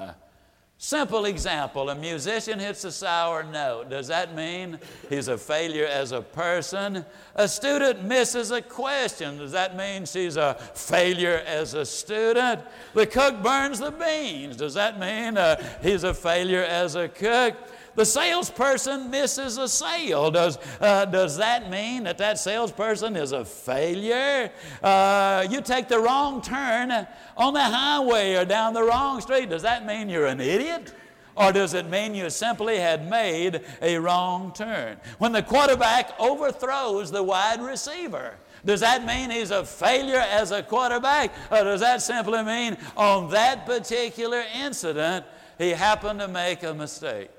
Simple 0.80 1.24
example 1.24 1.90
a 1.90 1.94
musician 1.96 2.60
hits 2.60 2.84
a 2.84 2.92
sour 2.92 3.42
note. 3.42 3.90
Does 3.90 4.06
that 4.06 4.36
mean 4.36 4.78
he's 5.08 5.26
a 5.26 5.36
failure 5.36 5.86
as 5.86 6.12
a 6.12 6.22
person? 6.22 7.04
A 7.34 7.48
student 7.48 8.04
misses 8.04 8.52
a 8.52 8.62
question. 8.62 9.38
Does 9.38 9.50
that 9.50 9.76
mean 9.76 10.06
she's 10.06 10.36
a 10.36 10.54
failure 10.74 11.42
as 11.44 11.74
a 11.74 11.84
student? 11.84 12.60
The 12.94 13.06
cook 13.06 13.42
burns 13.42 13.80
the 13.80 13.90
beans. 13.90 14.56
Does 14.56 14.74
that 14.74 15.00
mean 15.00 15.36
uh, 15.36 15.60
he's 15.82 16.04
a 16.04 16.14
failure 16.14 16.62
as 16.62 16.94
a 16.94 17.08
cook? 17.08 17.56
The 17.98 18.06
salesperson 18.06 19.10
misses 19.10 19.58
a 19.58 19.66
sale. 19.66 20.30
Does, 20.30 20.56
uh, 20.80 21.04
does 21.06 21.36
that 21.38 21.68
mean 21.68 22.04
that 22.04 22.16
that 22.18 22.38
salesperson 22.38 23.16
is 23.16 23.32
a 23.32 23.44
failure? 23.44 24.52
Uh, 24.80 25.44
you 25.50 25.60
take 25.60 25.88
the 25.88 25.98
wrong 25.98 26.40
turn 26.40 26.92
on 27.36 27.54
the 27.54 27.60
highway 27.60 28.36
or 28.36 28.44
down 28.44 28.72
the 28.72 28.84
wrong 28.84 29.20
street. 29.20 29.50
Does 29.50 29.62
that 29.62 29.84
mean 29.84 30.08
you're 30.08 30.26
an 30.26 30.40
idiot? 30.40 30.94
Or 31.34 31.50
does 31.50 31.74
it 31.74 31.90
mean 31.90 32.14
you 32.14 32.30
simply 32.30 32.78
had 32.78 33.10
made 33.10 33.62
a 33.82 33.98
wrong 33.98 34.52
turn? 34.52 34.98
When 35.18 35.32
the 35.32 35.42
quarterback 35.42 36.12
overthrows 36.20 37.10
the 37.10 37.24
wide 37.24 37.60
receiver, 37.60 38.36
does 38.64 38.78
that 38.78 39.04
mean 39.04 39.30
he's 39.30 39.50
a 39.50 39.64
failure 39.64 40.20
as 40.20 40.52
a 40.52 40.62
quarterback? 40.62 41.34
Or 41.50 41.64
does 41.64 41.80
that 41.80 42.00
simply 42.00 42.44
mean 42.44 42.76
on 42.96 43.28
that 43.30 43.66
particular 43.66 44.44
incident, 44.54 45.26
he 45.58 45.70
happened 45.70 46.20
to 46.20 46.28
make 46.28 46.62
a 46.62 46.72
mistake? 46.72 47.30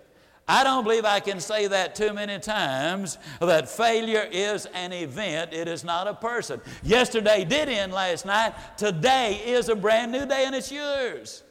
I 0.50 0.64
don't 0.64 0.84
believe 0.84 1.06
I 1.06 1.20
can 1.20 1.40
say 1.40 1.68
that 1.68 1.94
too 1.94 2.12
many 2.12 2.40
times 2.40 3.20
that 3.40 3.70
failure 3.70 4.28
is 4.32 4.66
an 4.74 4.92
event, 4.92 5.54
it 5.54 5.68
is 5.68 5.84
not 5.84 6.08
a 6.08 6.14
person. 6.16 6.60
Yesterday 6.82 7.46
did 7.46 7.70
end 7.70 7.94
last 7.94 8.26
night, 8.26 8.56
today 8.76 9.44
is 9.46 9.70
a 9.70 9.76
brand 9.76 10.12
new 10.12 10.26
day 10.26 10.46
and 10.46 10.56
it's 10.56 10.72
yours. 10.72 11.44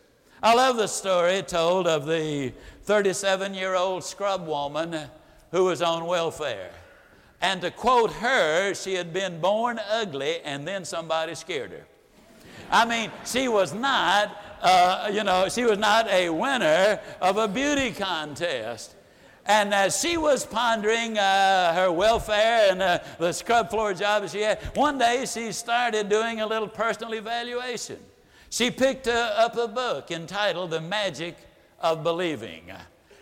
I 0.42 0.52
love 0.52 0.78
the 0.78 0.88
story 0.88 1.42
told 1.42 1.86
of 1.86 2.06
the 2.06 2.52
37 2.82 3.54
year 3.54 3.76
old 3.76 4.02
scrub 4.02 4.48
woman 4.48 5.08
who 5.52 5.66
was 5.66 5.80
on 5.80 6.06
welfare. 6.06 6.72
And 7.40 7.60
to 7.60 7.70
quote 7.70 8.10
her, 8.14 8.74
she 8.74 8.94
had 8.94 9.12
been 9.12 9.40
born 9.40 9.78
ugly 9.88 10.40
and 10.40 10.66
then 10.66 10.84
somebody 10.84 11.36
scared 11.36 11.70
her. 11.70 11.86
I 12.68 12.84
mean, 12.84 13.12
she 13.24 13.46
was 13.46 13.72
not 13.72 14.47
uh, 14.62 15.10
you 15.12 15.24
know, 15.24 15.48
she 15.48 15.64
was 15.64 15.78
not 15.78 16.08
a 16.08 16.30
winner 16.30 17.00
of 17.20 17.36
a 17.36 17.48
beauty 17.48 17.92
contest. 17.92 18.94
And 19.46 19.72
as 19.72 19.98
she 19.98 20.18
was 20.18 20.44
pondering 20.44 21.16
uh, 21.16 21.72
her 21.74 21.90
welfare 21.90 22.70
and 22.70 22.82
uh, 22.82 22.98
the 23.18 23.32
scrub 23.32 23.70
floor 23.70 23.94
job 23.94 24.28
she 24.28 24.42
had, 24.42 24.60
one 24.76 24.98
day 24.98 25.24
she 25.24 25.52
started 25.52 26.10
doing 26.10 26.40
a 26.40 26.46
little 26.46 26.68
personal 26.68 27.14
evaluation. 27.14 27.98
She 28.50 28.70
picked 28.70 29.08
uh, 29.08 29.32
up 29.36 29.56
a 29.56 29.66
book 29.66 30.10
entitled 30.10 30.70
The 30.70 30.82
Magic 30.82 31.36
of 31.80 32.02
Believing. 32.02 32.66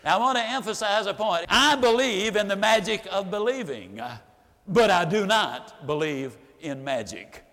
Now, 0.04 0.16
I 0.16 0.20
want 0.20 0.38
to 0.38 0.44
emphasize 0.44 1.06
a 1.06 1.14
point. 1.14 1.46
I 1.48 1.76
believe 1.76 2.36
in 2.36 2.48
the 2.48 2.56
magic 2.56 3.06
of 3.10 3.30
believing, 3.30 4.00
but 4.66 4.90
I 4.90 5.04
do 5.04 5.26
not 5.26 5.86
believe 5.86 6.36
in 6.60 6.82
magic. 6.82 7.44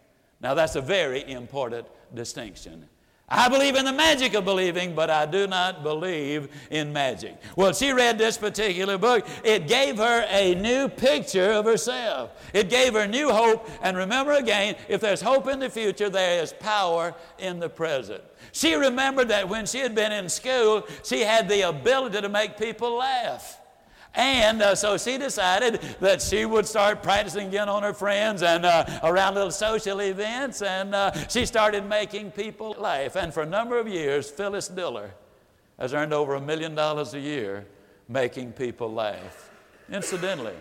Now, 0.41 0.53
that's 0.53 0.75
a 0.75 0.81
very 0.81 1.29
important 1.29 1.87
distinction. 2.13 2.87
I 3.35 3.49
believe 3.49 3.75
in 3.75 3.83
the 3.83 3.91
magic 3.91 4.35
of 4.35 4.45
believing, 4.45 4.93
but 4.93 5.09
I 5.09 5.25
do 5.25 5.47
not 5.47 5.81
believe 5.81 6.49
in 6.69 6.93
magic. 6.93 7.35
Well, 7.55 7.73
she 7.73 7.91
read 7.91 8.19
this 8.19 8.37
particular 8.37 8.99
book. 8.99 9.27
It 9.43 9.67
gave 9.67 9.97
her 9.97 10.27
a 10.29 10.53
new 10.53 10.87
picture 10.87 11.51
of 11.51 11.65
herself. 11.65 12.29
It 12.53 12.69
gave 12.69 12.93
her 12.93 13.07
new 13.07 13.31
hope. 13.31 13.67
And 13.81 13.97
remember 13.97 14.33
again, 14.33 14.75
if 14.87 15.01
there's 15.01 15.19
hope 15.19 15.47
in 15.47 15.59
the 15.59 15.71
future, 15.71 16.11
there 16.11 16.43
is 16.43 16.53
power 16.53 17.15
in 17.39 17.59
the 17.59 17.69
present. 17.69 18.23
She 18.51 18.75
remembered 18.75 19.29
that 19.29 19.49
when 19.49 19.65
she 19.65 19.79
had 19.79 19.95
been 19.95 20.11
in 20.11 20.29
school, 20.29 20.85
she 21.03 21.21
had 21.21 21.49
the 21.49 21.67
ability 21.67 22.21
to 22.21 22.29
make 22.29 22.55
people 22.55 22.97
laugh. 22.97 23.59
And 24.15 24.61
uh, 24.61 24.75
so 24.75 24.97
she 24.97 25.17
decided 25.17 25.81
that 25.99 26.21
she 26.21 26.45
would 26.45 26.67
start 26.67 27.01
practicing 27.01 27.47
again 27.47 27.67
on 27.67 27.81
her 27.81 27.93
friends 27.93 28.43
and 28.43 28.63
uh, 28.65 28.85
around 29.03 29.33
little 29.33 29.51
social 29.51 30.01
events. 30.01 30.61
And 30.61 30.93
uh, 30.93 31.27
she 31.27 31.45
started 31.45 31.85
making 31.87 32.31
people 32.31 32.75
laugh. 32.77 33.15
And 33.15 33.33
for 33.33 33.41
a 33.41 33.47
number 33.47 33.79
of 33.79 33.87
years, 33.87 34.29
Phyllis 34.29 34.67
Diller 34.67 35.11
has 35.79 35.93
earned 35.93 36.13
over 36.13 36.35
a 36.35 36.41
million 36.41 36.75
dollars 36.75 37.15
a 37.15 37.19
year 37.19 37.65
making 38.07 38.51
people 38.51 38.93
laugh. 38.93 39.49
Incidentally, 39.91 40.55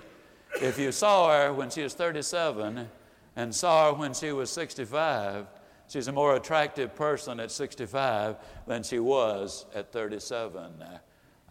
if 0.60 0.78
you 0.78 0.90
saw 0.90 1.30
her 1.30 1.52
when 1.52 1.68
she 1.68 1.82
was 1.82 1.94
37 1.94 2.88
and 3.36 3.54
saw 3.54 3.92
her 3.92 3.98
when 3.98 4.14
she 4.14 4.32
was 4.32 4.50
65, 4.50 5.46
she's 5.88 6.08
a 6.08 6.12
more 6.12 6.36
attractive 6.36 6.94
person 6.94 7.38
at 7.38 7.50
65 7.50 8.36
than 8.66 8.82
she 8.82 8.98
was 8.98 9.66
at 9.74 9.92
37. 9.92 10.72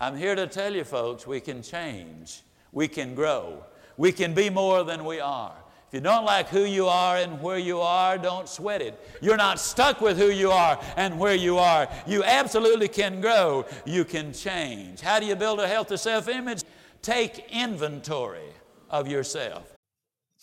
I'm 0.02 0.18
here 0.18 0.34
to 0.34 0.48
tell 0.48 0.74
you, 0.74 0.84
folks, 0.84 1.28
we 1.28 1.40
can 1.40 1.62
change, 1.62 2.42
we 2.72 2.88
can 2.88 3.14
grow, 3.14 3.64
we 3.98 4.12
can 4.12 4.34
be 4.34 4.50
more 4.50 4.84
than 4.84 5.06
we 5.06 5.20
are. 5.20 5.54
If 5.90 5.94
you 5.94 6.00
don't 6.00 6.26
like 6.26 6.50
who 6.50 6.66
you 6.66 6.88
are 6.88 7.18
and 7.18 7.40
where 7.40 7.60
you 7.60 7.82
are, 7.82 8.18
don't 8.18 8.50
sweat 8.50 8.82
it. 8.82 9.00
You're 9.22 9.38
not 9.38 9.60
stuck 9.60 10.02
with 10.02 10.18
who 10.18 10.32
you 10.32 10.50
are 10.50 10.80
and 10.98 11.20
where 11.20 11.36
you 11.36 11.60
are. 11.60 11.88
You 12.08 12.24
absolutely 12.24 12.88
can 12.88 13.22
grow. 13.22 13.68
You 13.86 14.04
can 14.04 14.34
change. 14.34 15.02
How 15.02 15.20
do 15.20 15.28
you 15.28 15.36
build 15.36 15.60
a 15.60 15.68
healthy 15.68 15.98
self 15.98 16.28
image? 16.28 16.64
Take 17.04 17.46
inventory 17.52 18.54
of 18.90 19.08
yourself. 19.08 19.76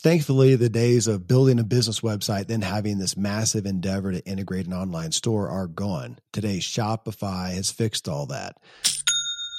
Thankfully, 0.01 0.55
the 0.55 0.69
days 0.69 1.09
of 1.09 1.27
building 1.27 1.59
a 1.59 1.65
business 1.65 2.03
website, 2.03 2.47
then 2.47 2.63
having 2.63 2.99
this 2.99 3.17
massive 3.17 3.67
endeavor 3.67 4.13
to 4.13 4.25
integrate 4.25 4.69
an 4.69 4.73
online 4.73 5.11
store 5.11 5.49
are 5.49 5.67
gone. 5.67 6.21
Today, 6.33 6.59
Shopify 6.59 7.55
has 7.55 7.73
fixed 7.73 8.09
all 8.09 8.27
that. 8.27 8.57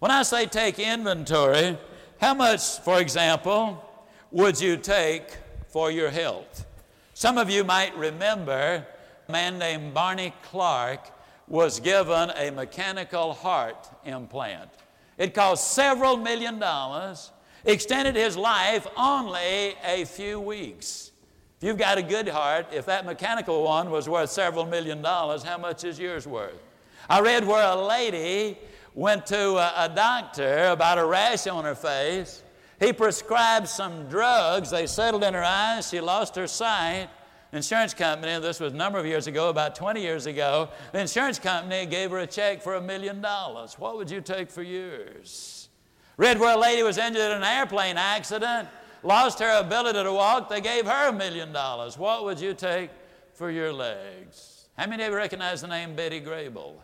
When 0.00 0.10
I 0.10 0.22
say 0.22 0.46
take 0.46 0.78
inventory, 0.78 1.78
how 2.20 2.34
much, 2.34 2.80
for 2.80 3.00
example, 3.00 3.84
would 4.30 4.60
you 4.60 4.76
take 4.76 5.36
for 5.68 5.90
your 5.90 6.10
health? 6.10 6.66
Some 7.14 7.36
of 7.36 7.50
you 7.50 7.64
might 7.64 7.96
remember 7.96 8.86
a 9.28 9.32
man 9.32 9.58
named 9.58 9.92
Barney 9.92 10.32
Clark 10.42 11.10
was 11.50 11.80
given 11.80 12.30
a 12.36 12.50
mechanical 12.50 13.34
heart 13.34 13.88
implant. 14.04 14.70
It 15.18 15.34
cost 15.34 15.72
several 15.72 16.16
million 16.16 16.60
dollars, 16.60 17.32
extended 17.64 18.14
his 18.14 18.36
life 18.36 18.86
only 18.96 19.74
a 19.84 20.04
few 20.06 20.40
weeks. 20.40 21.10
If 21.58 21.66
you've 21.66 21.76
got 21.76 21.98
a 21.98 22.02
good 22.02 22.28
heart, 22.28 22.68
if 22.72 22.86
that 22.86 23.04
mechanical 23.04 23.64
one 23.64 23.90
was 23.90 24.08
worth 24.08 24.30
several 24.30 24.64
million 24.64 25.02
dollars, 25.02 25.42
how 25.42 25.58
much 25.58 25.82
is 25.84 25.98
yours 25.98 26.26
worth? 26.26 26.62
I 27.08 27.20
read 27.20 27.44
where 27.44 27.66
a 27.66 27.76
lady 27.76 28.56
went 28.94 29.26
to 29.26 29.56
a, 29.56 29.72
a 29.76 29.88
doctor 29.88 30.68
about 30.68 30.98
a 30.98 31.04
rash 31.04 31.48
on 31.48 31.64
her 31.64 31.74
face. 31.74 32.44
He 32.78 32.92
prescribed 32.92 33.68
some 33.68 34.08
drugs. 34.08 34.70
They 34.70 34.86
settled 34.86 35.24
in 35.24 35.34
her 35.34 35.44
eyes. 35.44 35.90
She 35.90 36.00
lost 36.00 36.36
her 36.36 36.46
sight. 36.46 37.08
Insurance 37.52 37.94
company, 37.94 38.38
this 38.40 38.60
was 38.60 38.72
a 38.72 38.76
number 38.76 38.98
of 38.98 39.06
years 39.06 39.26
ago, 39.26 39.48
about 39.48 39.74
20 39.74 40.00
years 40.00 40.26
ago, 40.26 40.68
the 40.92 41.00
insurance 41.00 41.38
company 41.38 41.84
gave 41.84 42.10
her 42.10 42.18
a 42.18 42.26
check 42.26 42.62
for 42.62 42.74
a 42.74 42.80
million 42.80 43.20
dollars. 43.20 43.78
What 43.78 43.96
would 43.96 44.10
you 44.10 44.20
take 44.20 44.50
for 44.50 44.62
yours? 44.62 45.68
Read 46.16 46.38
where 46.38 46.56
a 46.56 46.60
lady 46.60 46.82
was 46.82 46.96
injured 46.96 47.32
in 47.32 47.38
an 47.38 47.42
airplane 47.42 47.96
accident 47.96 48.68
lost 49.02 49.38
her 49.38 49.58
ability 49.58 50.02
to 50.02 50.12
walk, 50.12 50.48
they 50.48 50.60
gave 50.60 50.86
her 50.86 51.08
a 51.08 51.12
million 51.12 51.52
dollars. 51.52 51.98
What 51.98 52.24
would 52.24 52.40
you 52.40 52.54
take 52.54 52.90
for 53.32 53.50
your 53.50 53.72
legs? 53.72 54.68
How 54.76 54.86
many 54.86 55.04
of 55.04 55.10
you 55.10 55.16
recognize 55.16 55.62
the 55.62 55.68
name 55.68 55.94
Betty 55.94 56.20
Grable? 56.20 56.74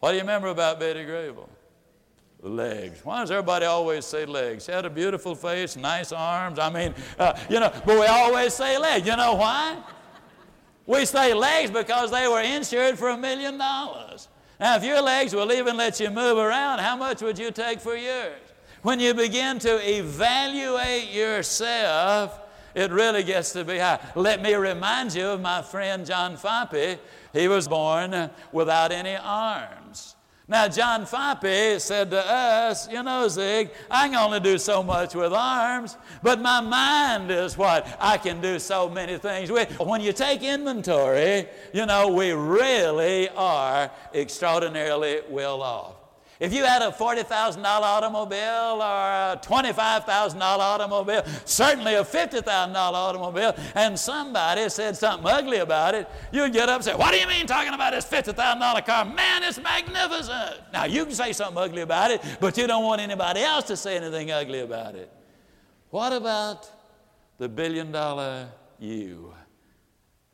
What 0.00 0.10
do 0.10 0.16
you 0.16 0.22
remember 0.22 0.48
about 0.48 0.80
Betty 0.80 1.04
Grable? 1.04 1.48
Legs. 2.40 3.00
Why 3.04 3.20
does 3.20 3.30
everybody 3.32 3.66
always 3.66 4.04
say 4.04 4.24
legs? 4.24 4.66
She 4.66 4.72
had 4.72 4.84
a 4.84 4.90
beautiful 4.90 5.34
face, 5.34 5.76
nice 5.76 6.12
arms. 6.12 6.58
I 6.58 6.70
mean, 6.70 6.94
uh, 7.18 7.36
you 7.50 7.58
know, 7.58 7.72
but 7.84 7.98
we 7.98 8.06
always 8.06 8.54
say 8.54 8.78
legs. 8.78 9.06
You 9.06 9.16
know 9.16 9.34
why? 9.34 9.76
We 10.86 11.04
say 11.04 11.34
legs 11.34 11.70
because 11.70 12.12
they 12.12 12.28
were 12.28 12.40
insured 12.40 12.96
for 12.98 13.08
a 13.08 13.16
million 13.16 13.58
dollars. 13.58 14.28
Now, 14.60 14.76
if 14.76 14.84
your 14.84 15.02
legs 15.02 15.34
will 15.34 15.52
even 15.52 15.76
let 15.76 15.98
you 16.00 16.10
move 16.10 16.38
around, 16.38 16.78
how 16.78 16.96
much 16.96 17.22
would 17.22 17.38
you 17.38 17.50
take 17.50 17.80
for 17.80 17.96
yours? 17.96 18.40
When 18.82 19.00
you 19.00 19.14
begin 19.14 19.58
to 19.60 19.98
evaluate 19.98 21.10
yourself, 21.10 22.40
it 22.74 22.92
really 22.92 23.24
gets 23.24 23.52
to 23.52 23.64
be 23.64 23.78
high. 23.78 23.98
Let 24.14 24.40
me 24.40 24.54
remind 24.54 25.14
you 25.14 25.26
of 25.26 25.40
my 25.40 25.62
friend 25.62 26.06
John 26.06 26.36
Foppe. 26.36 26.98
He 27.32 27.48
was 27.48 27.66
born 27.66 28.30
without 28.52 28.92
any 28.92 29.16
arms. 29.16 29.77
Now, 30.50 30.66
John 30.66 31.04
Foppe 31.04 31.78
said 31.78 32.10
to 32.10 32.26
us, 32.26 32.90
You 32.90 33.02
know, 33.02 33.28
Zig, 33.28 33.70
I 33.90 34.08
can 34.08 34.16
only 34.16 34.40
do 34.40 34.56
so 34.56 34.82
much 34.82 35.14
with 35.14 35.30
arms, 35.30 35.98
but 36.22 36.40
my 36.40 36.62
mind 36.62 37.30
is 37.30 37.58
what 37.58 37.86
I 38.00 38.16
can 38.16 38.40
do 38.40 38.58
so 38.58 38.88
many 38.88 39.18
things 39.18 39.52
with. 39.52 39.78
When 39.78 40.00
you 40.00 40.14
take 40.14 40.42
inventory, 40.42 41.46
you 41.74 41.84
know, 41.84 42.08
we 42.08 42.32
really 42.32 43.28
are 43.28 43.90
extraordinarily 44.14 45.20
well 45.28 45.60
off. 45.60 45.97
If 46.40 46.52
you 46.54 46.64
had 46.64 46.82
a 46.82 46.92
$40,000 46.92 47.64
automobile 47.64 48.80
or 48.80 49.32
a 49.32 49.40
$25,000 49.42 50.40
automobile, 50.40 51.24
certainly 51.44 51.94
a 51.94 52.04
$50,000 52.04 52.76
automobile, 52.76 53.54
and 53.74 53.98
somebody 53.98 54.68
said 54.68 54.96
something 54.96 55.28
ugly 55.28 55.58
about 55.58 55.96
it, 55.96 56.08
you'd 56.30 56.52
get 56.52 56.68
up 56.68 56.76
and 56.76 56.84
say, 56.84 56.94
What 56.94 57.10
do 57.10 57.18
you 57.18 57.26
mean 57.26 57.46
talking 57.46 57.74
about 57.74 57.92
this 57.92 58.06
$50,000 58.06 58.86
car? 58.86 59.04
Man, 59.04 59.42
it's 59.42 59.58
magnificent. 59.60 60.60
Now, 60.72 60.84
you 60.84 61.06
can 61.06 61.14
say 61.14 61.32
something 61.32 61.60
ugly 61.60 61.82
about 61.82 62.12
it, 62.12 62.22
but 62.40 62.56
you 62.56 62.68
don't 62.68 62.84
want 62.84 63.00
anybody 63.00 63.40
else 63.40 63.64
to 63.64 63.76
say 63.76 63.96
anything 63.96 64.30
ugly 64.30 64.60
about 64.60 64.94
it. 64.94 65.12
What 65.90 66.12
about 66.12 66.70
the 67.38 67.48
billion 67.48 67.90
dollar 67.90 68.48
you? 68.78 69.34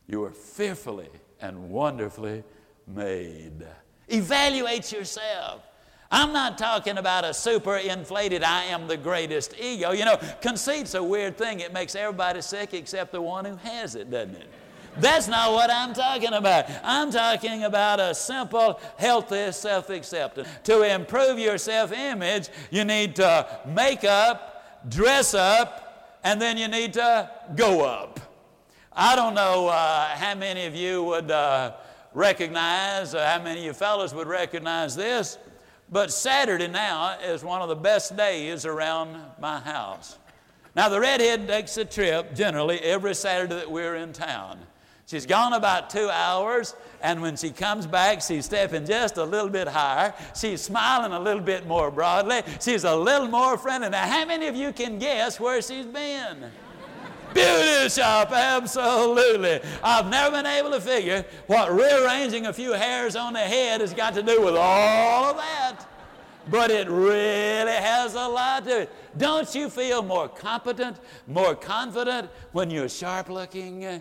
You 0.06 0.24
are 0.24 0.32
fearfully 0.32 1.08
and 1.40 1.70
wonderfully 1.70 2.44
made. 2.86 3.66
Evaluate 4.08 4.92
yourself. 4.92 5.62
I'm 6.10 6.32
not 6.32 6.58
talking 6.58 6.98
about 6.98 7.24
a 7.24 7.34
super 7.34 7.76
inflated, 7.76 8.42
I 8.42 8.64
am 8.64 8.86
the 8.86 8.96
greatest 8.96 9.54
ego. 9.58 9.92
You 9.92 10.04
know, 10.04 10.18
conceit's 10.40 10.94
a 10.94 11.02
weird 11.02 11.36
thing. 11.36 11.60
It 11.60 11.72
makes 11.72 11.94
everybody 11.94 12.40
sick 12.42 12.74
except 12.74 13.12
the 13.12 13.20
one 13.20 13.44
who 13.44 13.56
has 13.56 13.94
it, 13.94 14.10
doesn't 14.10 14.36
it? 14.36 14.48
That's 14.96 15.26
not 15.26 15.52
what 15.52 15.70
I'm 15.70 15.92
talking 15.92 16.32
about. 16.32 16.66
I'm 16.84 17.10
talking 17.10 17.64
about 17.64 17.98
a 17.98 18.14
simple, 18.14 18.80
healthy 18.96 19.50
self 19.50 19.90
acceptance. 19.90 20.48
To 20.64 20.82
improve 20.82 21.38
your 21.38 21.58
self 21.58 21.92
image, 21.92 22.48
you 22.70 22.84
need 22.84 23.16
to 23.16 23.60
make 23.66 24.04
up, 24.04 24.88
dress 24.88 25.34
up, 25.34 26.20
and 26.22 26.40
then 26.40 26.56
you 26.56 26.68
need 26.68 26.92
to 26.94 27.30
go 27.56 27.84
up. 27.84 28.20
I 28.92 29.16
don't 29.16 29.34
know 29.34 29.66
uh, 29.68 30.06
how 30.14 30.36
many 30.36 30.66
of 30.66 30.76
you 30.76 31.02
would 31.02 31.30
uh, 31.30 31.72
recognize, 32.12 33.14
uh, 33.14 33.26
how 33.28 33.42
many 33.42 33.60
of 33.60 33.66
you 33.66 33.72
fellows 33.72 34.14
would 34.14 34.28
recognize 34.28 34.94
this, 34.94 35.38
but 35.90 36.12
Saturday 36.12 36.68
now 36.68 37.18
is 37.20 37.44
one 37.44 37.62
of 37.62 37.68
the 37.68 37.76
best 37.76 38.16
days 38.16 38.66
around 38.66 39.16
my 39.40 39.60
house. 39.60 40.18
Now, 40.76 40.88
the 40.88 40.98
redhead 40.98 41.46
takes 41.46 41.76
a 41.76 41.84
trip 41.84 42.34
generally 42.34 42.80
every 42.80 43.14
Saturday 43.14 43.54
that 43.54 43.70
we're 43.70 43.94
in 43.96 44.12
town. 44.12 44.58
She's 45.06 45.26
gone 45.26 45.52
about 45.52 45.90
two 45.90 46.08
hours, 46.08 46.74
and 47.02 47.20
when 47.20 47.36
she 47.36 47.50
comes 47.50 47.86
back, 47.86 48.22
she's 48.22 48.46
stepping 48.46 48.86
just 48.86 49.18
a 49.18 49.24
little 49.24 49.50
bit 49.50 49.68
higher. 49.68 50.14
She's 50.34 50.62
smiling 50.62 51.12
a 51.12 51.20
little 51.20 51.42
bit 51.42 51.66
more 51.66 51.90
broadly. 51.90 52.42
She's 52.60 52.84
a 52.84 52.96
little 52.96 53.28
more 53.28 53.58
friendly. 53.58 53.90
Now, 53.90 54.06
how 54.06 54.24
many 54.24 54.46
of 54.46 54.56
you 54.56 54.72
can 54.72 54.98
guess 54.98 55.38
where 55.38 55.60
she's 55.60 55.86
been? 55.86 56.50
Beauty 57.84 58.00
shop, 58.00 58.32
absolutely. 58.32 59.60
I've 59.82 60.08
never 60.08 60.30
been 60.30 60.46
able 60.46 60.70
to 60.70 60.80
figure 60.80 61.22
what 61.46 61.70
rearranging 61.70 62.46
a 62.46 62.52
few 62.52 62.72
hairs 62.72 63.14
on 63.14 63.34
the 63.34 63.40
head 63.40 63.82
has 63.82 63.92
got 63.92 64.14
to 64.14 64.22
do 64.22 64.40
with 64.40 64.56
all 64.56 65.24
of 65.24 65.36
that. 65.36 65.86
But 66.50 66.70
it 66.70 66.88
really 66.88 67.72
has 67.72 68.14
a 68.14 68.26
lot 68.26 68.64
to 68.64 68.82
it. 68.82 68.92
Don't 69.18 69.54
you 69.54 69.68
feel 69.68 70.02
more 70.02 70.28
competent, 70.28 70.98
more 71.26 71.54
confident 71.54 72.30
when 72.52 72.70
you're 72.70 72.88
sharp 72.88 73.28
looking? 73.28 73.84
Uh, 73.84 74.00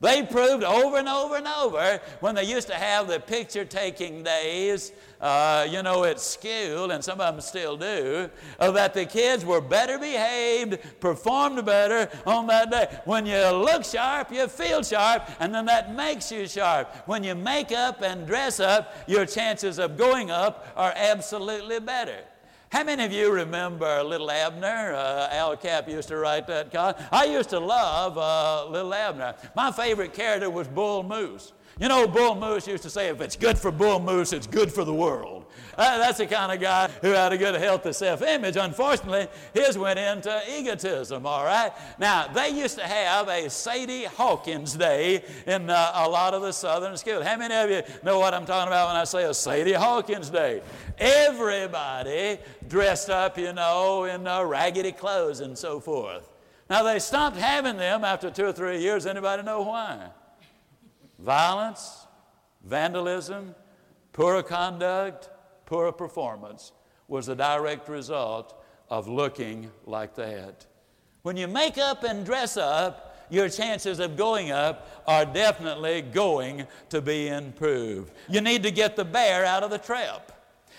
They 0.00 0.22
proved 0.22 0.62
over 0.62 0.98
and 0.98 1.08
over 1.08 1.36
and 1.36 1.48
over 1.48 2.00
when 2.20 2.36
they 2.36 2.44
used 2.44 2.68
to 2.68 2.74
have 2.74 3.08
the 3.08 3.18
picture 3.18 3.64
taking 3.64 4.22
days, 4.22 4.92
uh, 5.20 5.66
you 5.68 5.82
know, 5.82 6.04
at 6.04 6.20
school, 6.20 6.92
and 6.92 7.02
some 7.02 7.20
of 7.20 7.34
them 7.34 7.40
still 7.40 7.76
do, 7.76 8.30
uh, 8.60 8.70
that 8.70 8.94
the 8.94 9.06
kids 9.06 9.44
were 9.44 9.60
better 9.60 9.98
behaved, 9.98 10.78
performed 11.00 11.66
better 11.66 12.08
on 12.24 12.46
that 12.46 12.70
day. 12.70 12.86
When 13.06 13.26
you 13.26 13.44
look 13.50 13.84
sharp, 13.84 14.32
you 14.32 14.46
feel 14.46 14.84
sharp, 14.84 15.28
and 15.40 15.52
then 15.52 15.66
that 15.66 15.92
makes 15.92 16.30
you 16.30 16.46
sharp. 16.46 16.94
When 17.06 17.24
you 17.24 17.34
make 17.34 17.72
up 17.72 18.00
and 18.00 18.24
dress 18.24 18.60
up, 18.60 18.94
your 19.08 19.26
chances 19.26 19.80
of 19.80 19.96
going 19.96 20.30
up 20.30 20.68
are 20.76 20.92
absolutely 20.94 21.80
better. 21.80 22.22
How 22.70 22.84
many 22.84 23.02
of 23.02 23.12
you 23.12 23.32
remember 23.32 24.02
Little 24.02 24.30
Abner? 24.30 24.92
Uh, 24.94 25.28
Al 25.30 25.56
Capp 25.56 25.88
used 25.88 26.08
to 26.08 26.16
write 26.16 26.46
that 26.48 26.70
column. 26.70 26.96
I 27.10 27.24
used 27.24 27.48
to 27.50 27.58
love 27.58 28.18
uh, 28.18 28.70
Little 28.70 28.92
Abner. 28.92 29.34
My 29.56 29.72
favorite 29.72 30.12
character 30.12 30.50
was 30.50 30.68
Bull 30.68 31.02
Moose. 31.02 31.52
You 31.80 31.86
know, 31.86 32.08
Bull 32.08 32.34
Moose 32.34 32.66
used 32.66 32.82
to 32.82 32.90
say, 32.90 33.08
if 33.08 33.20
it's 33.20 33.36
good 33.36 33.56
for 33.56 33.70
Bull 33.70 34.00
Moose, 34.00 34.32
it's 34.32 34.48
good 34.48 34.72
for 34.72 34.84
the 34.84 34.92
world. 34.92 35.46
Uh, 35.76 35.98
that's 35.98 36.18
the 36.18 36.26
kind 36.26 36.50
of 36.50 36.60
guy 36.60 36.88
who 37.02 37.10
had 37.10 37.32
a 37.32 37.38
good, 37.38 37.54
healthy 37.54 37.92
self 37.92 38.20
image. 38.20 38.56
Unfortunately, 38.56 39.28
his 39.54 39.78
went 39.78 39.96
into 39.96 40.42
egotism, 40.50 41.24
all 41.24 41.44
right? 41.44 41.70
Now, 42.00 42.26
they 42.26 42.48
used 42.48 42.78
to 42.78 42.84
have 42.84 43.28
a 43.28 43.48
Sadie 43.48 44.04
Hawkins 44.04 44.74
Day 44.74 45.24
in 45.46 45.70
uh, 45.70 45.92
a 45.94 46.08
lot 46.08 46.34
of 46.34 46.42
the 46.42 46.50
southern 46.50 46.96
schools. 46.96 47.24
How 47.24 47.36
many 47.36 47.54
of 47.54 47.70
you 47.70 47.82
know 48.02 48.18
what 48.18 48.34
I'm 48.34 48.44
talking 48.44 48.66
about 48.66 48.88
when 48.88 48.96
I 48.96 49.04
say 49.04 49.22
a 49.24 49.32
Sadie 49.32 49.72
Hawkins 49.74 50.30
Day? 50.30 50.62
Everybody 50.98 52.38
dressed 52.66 53.08
up, 53.08 53.38
you 53.38 53.52
know, 53.52 54.02
in 54.04 54.26
uh, 54.26 54.42
raggedy 54.42 54.90
clothes 54.90 55.38
and 55.40 55.56
so 55.56 55.78
forth. 55.78 56.28
Now, 56.68 56.82
they 56.82 56.98
stopped 56.98 57.36
having 57.36 57.76
them 57.76 58.02
after 58.02 58.32
two 58.32 58.46
or 58.46 58.52
three 58.52 58.80
years. 58.80 59.06
Anybody 59.06 59.44
know 59.44 59.62
why? 59.62 60.08
Violence, 61.18 62.06
vandalism, 62.64 63.54
poor 64.12 64.42
conduct, 64.42 65.30
poor 65.66 65.90
performance 65.92 66.72
was 67.08 67.26
the 67.26 67.34
direct 67.34 67.88
result 67.88 68.62
of 68.88 69.08
looking 69.08 69.70
like 69.84 70.14
that. 70.14 70.66
When 71.22 71.36
you 71.36 71.48
make 71.48 71.76
up 71.76 72.04
and 72.04 72.24
dress 72.24 72.56
up, 72.56 73.26
your 73.30 73.48
chances 73.48 73.98
of 73.98 74.16
going 74.16 74.50
up 74.50 75.02
are 75.06 75.24
definitely 75.24 76.02
going 76.02 76.66
to 76.88 77.02
be 77.02 77.28
improved. 77.28 78.12
You 78.28 78.40
need 78.40 78.62
to 78.62 78.70
get 78.70 78.96
the 78.96 79.04
bear 79.04 79.44
out 79.44 79.62
of 79.62 79.70
the 79.70 79.78
trap. 79.78 80.32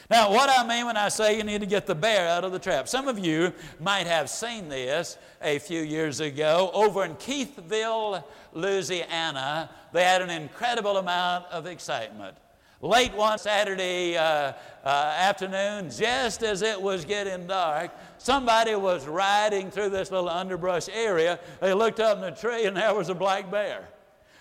Now, 0.09 0.31
what 0.31 0.49
I 0.49 0.67
mean 0.67 0.87
when 0.87 0.97
I 0.97 1.09
say 1.09 1.37
you 1.37 1.43
need 1.43 1.61
to 1.61 1.67
get 1.67 1.85
the 1.85 1.93
bear 1.93 2.27
out 2.27 2.43
of 2.43 2.51
the 2.51 2.57
trap, 2.57 2.87
some 2.87 3.07
of 3.07 3.19
you 3.19 3.53
might 3.79 4.07
have 4.07 4.27
seen 4.27 4.67
this 4.67 5.19
a 5.39 5.59
few 5.59 5.81
years 5.81 6.19
ago 6.19 6.71
over 6.73 7.05
in 7.05 7.13
Keithville, 7.15 8.23
Louisiana. 8.51 9.69
They 9.93 10.03
had 10.03 10.23
an 10.23 10.31
incredible 10.31 10.97
amount 10.97 11.45
of 11.51 11.67
excitement. 11.67 12.35
Late 12.81 13.13
one 13.13 13.37
Saturday 13.37 14.17
uh, 14.17 14.53
uh, 14.83 14.87
afternoon, 14.87 15.91
just 15.91 16.41
as 16.41 16.63
it 16.63 16.81
was 16.81 17.05
getting 17.05 17.45
dark, 17.45 17.91
somebody 18.17 18.73
was 18.73 19.05
riding 19.05 19.69
through 19.69 19.89
this 19.89 20.09
little 20.09 20.29
underbrush 20.29 20.89
area. 20.89 21.39
They 21.59 21.73
looked 21.75 21.99
up 21.99 22.17
in 22.17 22.21
the 22.21 22.31
tree, 22.31 22.65
and 22.65 22.75
there 22.75 22.95
was 22.95 23.09
a 23.09 23.15
black 23.15 23.51
bear. 23.51 23.87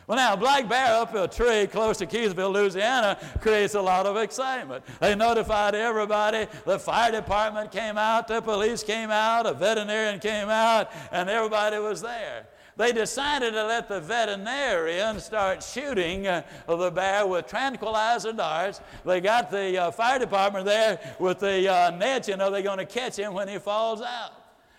Well, 0.09 0.17
now, 0.17 0.33
a 0.33 0.37
black 0.39 0.67
bear 0.69 0.95
up 0.95 1.15
a 1.15 1.29
tree 1.29 1.67
close 1.67 1.99
to 1.99 2.07
Keithville, 2.07 2.51
Louisiana, 2.51 3.19
creates 3.41 3.75
a 3.75 3.81
lot 3.81 4.07
of 4.07 4.17
excitement. 4.17 4.83
They 5.01 5.15
notified 5.15 5.75
everybody. 5.75 6.47
The 6.65 6.79
fire 6.79 7.13
department 7.13 7.71
came 7.71 7.99
out, 7.99 8.27
the 8.27 8.41
police 8.41 8.83
came 8.83 9.11
out, 9.11 9.45
a 9.45 9.53
veterinarian 9.53 10.19
came 10.19 10.49
out, 10.49 10.91
and 11.13 11.29
everybody 11.29 11.79
was 11.79 12.01
there 12.01 12.47
they 12.79 12.93
decided 12.93 13.55
to 13.55 13.67
let 13.67 13.89
the 13.89 14.01
veterinarian 14.01 15.19
start 15.19 15.65
shooting 15.65 16.29
uh, 16.29 16.43
the 16.69 16.91
bear 16.93 17.27
with 17.27 17.49
tranquilizer 17.49 18.33
darts. 18.33 18.81
They 19.05 19.21
got 19.21 19.51
the 19.51 19.77
uh, 19.77 19.91
fire 19.91 20.21
department 20.21 20.65
there 20.65 21.01
with 21.19 21.41
the 21.41 21.69
uh, 21.69 21.91
net, 21.91 22.29
you 22.29 22.37
know, 22.37 22.53
they're 22.53 22.63
going 22.63 22.79
to 22.79 22.87
catch 22.87 23.17
him 23.17 23.35
when 23.35 23.49
he 23.49 23.59
falls 23.59 24.01
out. 24.01 24.31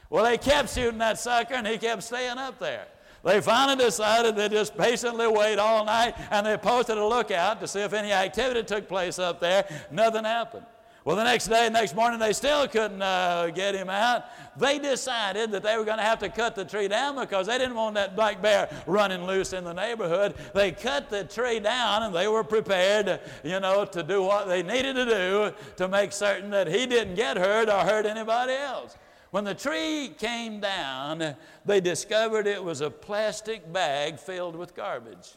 Well, 0.10 0.24
they 0.24 0.38
kept 0.38 0.74
shooting 0.74 1.00
that 1.00 1.20
sucker 1.20 1.56
and 1.56 1.68
he 1.68 1.78
kept 1.78 2.04
staying 2.04 2.38
up 2.38 2.58
there. 2.58 2.88
They 3.24 3.42
finally 3.42 3.84
decided 3.84 4.36
to 4.36 4.50
just 4.50 4.78
patiently 4.78 5.28
wait 5.28 5.60
all 5.60 5.86
night 5.86 6.16
and 6.32 6.46
they 6.46 6.58
posted 6.58 6.98
a 6.98 7.06
lookout 7.06 7.60
to 7.62 7.68
see 7.68 7.82
if 7.82 7.94
any 7.94 8.12
activity 8.12 8.64
took 8.64 8.88
place 8.88 9.20
up 9.20 9.40
there. 9.40 9.66
Nothing 9.92 10.24
happened. 10.24 10.66
Well, 11.06 11.16
the 11.16 11.24
next 11.24 11.48
day, 11.48 11.70
next 11.70 11.96
morning, 11.96 12.20
they 12.20 12.34
still 12.34 12.68
couldn't 12.68 13.02
uh, 13.02 13.48
get 13.48 13.74
him 13.74 13.90
out. 13.90 14.26
They 14.58 14.80
decided 14.80 15.50
that 15.52 15.64
they 15.64 15.78
were 15.78 15.86
going 15.86 15.98
to 15.98 16.04
have 16.04 16.20
to 16.20 16.30
cut 16.30 16.56
the 16.56 16.66
tree 16.66 16.88
down 16.88 17.16
because 17.16 17.48
they 17.48 17.58
didn't 17.58 17.76
want 17.76 17.96
that 17.96 18.16
black 18.16 18.42
bear 18.42 18.70
running 18.86 19.24
loose 19.24 19.54
in 19.54 19.64
the 19.64 19.74
neighborhood. 19.74 20.36
They 20.54 20.72
cut 20.72 21.10
the 21.10 21.24
tree 21.24 21.62
down 21.62 22.04
and 22.04 22.14
they 22.14 22.28
were 22.28 22.44
prepared, 22.44 23.22
you 23.44 23.60
know, 23.60 23.86
to 23.86 24.04
do 24.04 24.22
what 24.22 24.48
they 24.48 24.62
needed 24.62 24.94
to 24.96 25.06
do 25.06 25.54
to 25.78 25.88
make 25.88 26.12
certain 26.12 26.50
that 26.52 26.68
he 26.68 26.86
didn't 26.86 27.16
get 27.16 27.38
hurt 27.38 27.70
or 27.70 27.80
hurt 27.80 28.06
anybody 28.06 28.54
else. 28.54 28.98
When 29.32 29.44
the 29.44 29.54
tree 29.54 30.12
came 30.18 30.60
down, 30.60 31.36
they 31.66 31.82
discovered 31.82 32.48
it 32.48 32.64
was 32.64 32.82
a 32.82 32.90
plastic 32.90 33.72
bag 33.72 34.20
filled 34.20 34.56
with 34.56 34.76
garbage. 34.76 35.34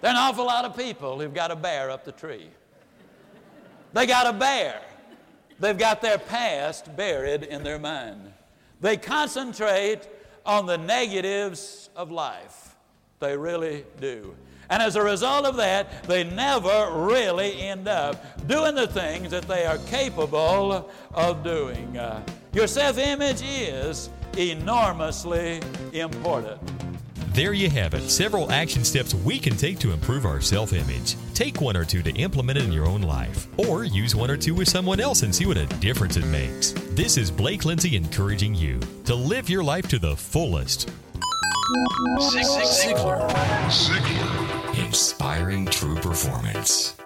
There 0.00 0.10
are 0.10 0.16
an 0.16 0.16
awful 0.16 0.44
lot 0.44 0.64
of 0.64 0.76
people 0.76 1.18
who've 1.18 1.32
got 1.32 1.50
a 1.50 1.56
bear 1.56 1.90
up 1.90 2.04
the 2.04 2.12
tree. 2.12 2.48
They 3.94 4.06
got 4.06 4.26
a 4.26 4.32
bear. 4.32 4.82
They've 5.60 5.78
got 5.78 6.02
their 6.02 6.18
past 6.18 6.94
buried 6.96 7.44
in 7.44 7.62
their 7.62 7.78
mind. 7.78 8.32
They 8.80 8.96
concentrate 8.96 10.00
on 10.44 10.66
the 10.66 10.76
negatives 10.76 11.88
of 11.96 12.10
life. 12.10 12.76
They 13.20 13.36
really 13.36 13.84
do. 14.00 14.34
And 14.70 14.82
as 14.82 14.96
a 14.96 15.02
result 15.02 15.46
of 15.46 15.56
that, 15.56 16.04
they 16.04 16.24
never 16.24 16.90
really 16.92 17.60
end 17.60 17.88
up 17.88 18.46
doing 18.46 18.74
the 18.74 18.86
things 18.86 19.30
that 19.30 19.46
they 19.48 19.66
are 19.66 19.78
capable 19.86 20.90
of 21.12 21.42
doing. 21.42 21.96
Uh, 21.96 22.24
your 22.52 22.66
self 22.66 22.98
image 22.98 23.42
is 23.42 24.10
enormously 24.36 25.60
important. 25.92 26.60
There 27.34 27.52
you 27.52 27.68
have 27.68 27.94
it 27.94 28.08
several 28.10 28.52
action 28.52 28.84
steps 28.84 29.12
we 29.12 29.40
can 29.40 29.56
take 29.56 29.80
to 29.80 29.90
improve 29.90 30.24
our 30.24 30.40
self 30.40 30.72
image. 30.72 31.16
Take 31.34 31.60
one 31.60 31.76
or 31.76 31.84
two 31.84 32.00
to 32.00 32.12
implement 32.12 32.58
it 32.58 32.64
in 32.64 32.70
your 32.70 32.86
own 32.86 33.02
life, 33.02 33.48
or 33.56 33.82
use 33.82 34.14
one 34.14 34.30
or 34.30 34.36
two 34.36 34.54
with 34.54 34.68
someone 34.68 35.00
else 35.00 35.24
and 35.24 35.34
see 35.34 35.44
what 35.44 35.56
a 35.56 35.66
difference 35.80 36.16
it 36.16 36.26
makes. 36.26 36.70
This 36.92 37.16
is 37.16 37.32
Blake 37.32 37.64
Lindsay 37.64 37.96
encouraging 37.96 38.54
you 38.54 38.78
to 39.04 39.16
live 39.16 39.50
your 39.50 39.64
life 39.64 39.88
to 39.88 39.98
the 39.98 40.16
fullest. 40.16 40.88
Ziglar. 42.20 43.28
Ziglar. 43.68 44.43
Inspiring 44.76 45.66
true 45.66 45.94
performance. 45.94 47.03